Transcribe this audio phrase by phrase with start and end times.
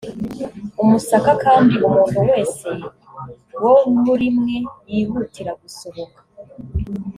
[0.83, 2.67] umusaka kandi umuntu wese
[3.63, 3.73] wo
[4.03, 4.57] muri mwe
[4.93, 6.19] yihutira gusohoka